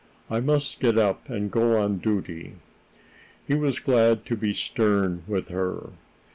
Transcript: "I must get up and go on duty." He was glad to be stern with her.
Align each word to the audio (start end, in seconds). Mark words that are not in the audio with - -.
"I 0.31 0.39
must 0.39 0.79
get 0.79 0.97
up 0.97 1.29
and 1.29 1.51
go 1.51 1.77
on 1.77 1.99
duty." 1.99 2.55
He 3.45 3.53
was 3.53 3.79
glad 3.79 4.25
to 4.25 4.35
be 4.35 4.51
stern 4.51 5.21
with 5.27 5.49
her. 5.49 5.91